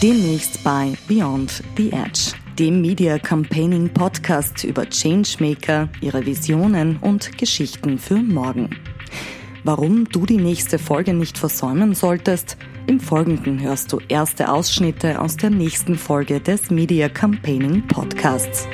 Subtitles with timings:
[0.00, 7.98] Demnächst bei Beyond the Edge, dem Media Campaigning Podcast über Changemaker, ihre Visionen und Geschichten
[7.98, 8.70] für morgen.
[9.64, 12.56] Warum du die nächste Folge nicht versäumen solltest,
[12.86, 18.68] im Folgenden hörst du erste Ausschnitte aus der nächsten Folge des Media Campaigning Podcasts.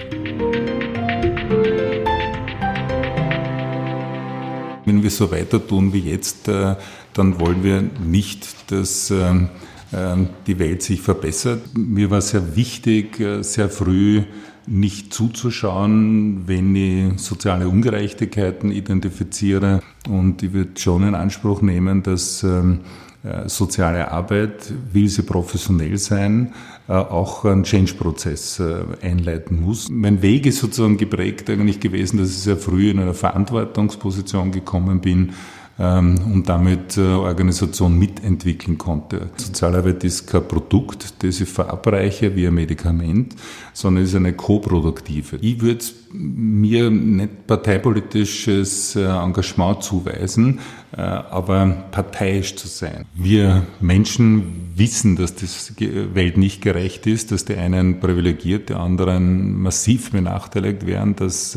[4.85, 6.77] Wenn wir so weiter tun wie jetzt, äh,
[7.15, 9.49] dann wollen wir nicht, dass ähm,
[10.47, 11.63] die Welt sich verbessert.
[11.77, 14.23] Mir war sehr wichtig, äh, sehr früh
[14.67, 19.83] nicht zuzuschauen, wenn ich soziale Ungerechtigkeiten identifiziere.
[20.09, 22.81] Und ich würde schon in Anspruch nehmen, dass ähm,
[23.25, 26.55] äh, soziale Arbeit, will sie professionell sein,
[26.89, 28.63] äh, auch einen Change-Prozess
[29.03, 29.91] einleiten muss.
[29.91, 35.03] Mein Weg ist sozusagen geprägt eigentlich gewesen, dass ich sehr früh in einer Verantwortungsposition gekommen
[35.03, 35.33] bin, ähm,
[35.77, 39.31] und damit äh, Organisation mitentwickeln konnte.
[39.37, 43.35] Sozialarbeit ist kein Produkt, das ich verabreiche wie ein Medikament,
[43.73, 45.37] sondern ist eine koproduktive.
[45.41, 50.61] Ich würde mir nicht parteipolitisches äh, Engagement zuweisen,
[50.97, 53.05] äh, aber parteiisch zu sein.
[53.15, 59.61] Wir Menschen wissen, dass die Welt nicht gerecht ist, dass die einen privilegiert, die anderen
[59.61, 61.57] massiv benachteiligt werden, dass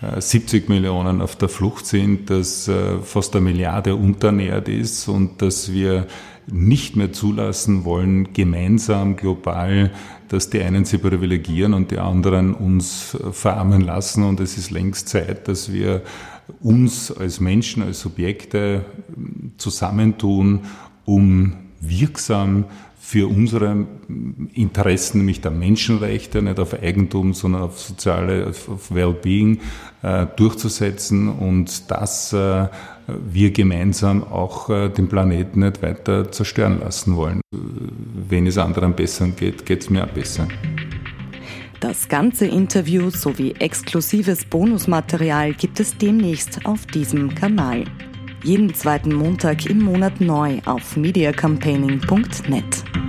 [0.00, 5.72] 70 Millionen auf der Flucht sind, dass äh, fast eine Milliarde unternährt ist und dass
[5.72, 6.06] wir
[6.46, 9.90] nicht mehr zulassen wollen, gemeinsam, global,
[10.28, 14.24] dass die einen sie privilegieren und die anderen uns verarmen lassen.
[14.24, 16.02] Und es ist längst Zeit, dass wir
[16.60, 18.84] uns als Menschen, als Subjekte
[19.58, 20.60] zusammentun,
[21.04, 22.66] um wirksam
[23.02, 23.86] für unsere
[24.52, 29.60] Interessen, nämlich der Menschenrechte, nicht auf Eigentum, sondern auf soziale, auf Wellbeing
[30.02, 32.68] äh, durchzusetzen und dass äh,
[33.28, 37.40] wir gemeinsam auch äh, den Planeten nicht weiter zerstören lassen wollen.
[37.50, 40.46] Wenn es anderen besser geht, geht es mir auch besser.
[41.80, 47.86] Das ganze Interview sowie exklusives Bonusmaterial gibt es demnächst auf diesem Kanal.
[48.42, 52.99] Jeden zweiten Montag im Monat neu auf mediacampaigning.net.